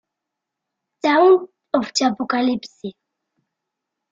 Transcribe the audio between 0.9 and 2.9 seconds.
Dawn Of The Apocalypse